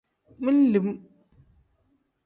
Men-lim. 0.45 0.89